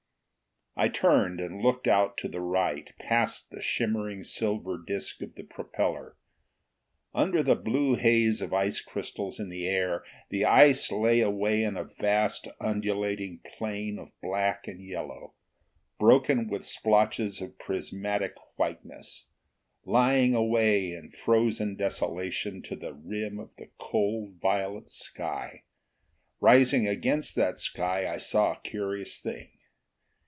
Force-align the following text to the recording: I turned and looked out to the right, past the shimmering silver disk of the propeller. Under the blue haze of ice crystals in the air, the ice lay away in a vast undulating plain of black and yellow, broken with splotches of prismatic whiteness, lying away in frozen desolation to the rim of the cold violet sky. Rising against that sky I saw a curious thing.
I 0.73 0.87
turned 0.87 1.41
and 1.41 1.59
looked 1.61 1.85
out 1.85 2.17
to 2.19 2.29
the 2.29 2.39
right, 2.39 2.89
past 2.97 3.49
the 3.51 3.61
shimmering 3.61 4.23
silver 4.23 4.77
disk 4.77 5.21
of 5.21 5.35
the 5.35 5.43
propeller. 5.43 6.15
Under 7.13 7.43
the 7.43 7.55
blue 7.57 7.95
haze 7.95 8.41
of 8.41 8.53
ice 8.53 8.79
crystals 8.79 9.37
in 9.37 9.49
the 9.49 9.67
air, 9.67 10.05
the 10.29 10.45
ice 10.45 10.89
lay 10.89 11.19
away 11.19 11.61
in 11.61 11.75
a 11.75 11.89
vast 11.99 12.47
undulating 12.61 13.41
plain 13.57 13.99
of 13.99 14.13
black 14.21 14.65
and 14.65 14.81
yellow, 14.81 15.33
broken 15.99 16.47
with 16.47 16.65
splotches 16.65 17.41
of 17.41 17.59
prismatic 17.59 18.33
whiteness, 18.55 19.27
lying 19.83 20.33
away 20.33 20.93
in 20.93 21.11
frozen 21.11 21.75
desolation 21.75 22.61
to 22.61 22.77
the 22.77 22.93
rim 22.93 23.39
of 23.39 23.51
the 23.57 23.69
cold 23.77 24.39
violet 24.41 24.89
sky. 24.89 25.63
Rising 26.39 26.87
against 26.87 27.35
that 27.35 27.59
sky 27.59 28.07
I 28.11 28.15
saw 28.17 28.53
a 28.53 28.61
curious 28.63 29.19
thing. 29.19 29.49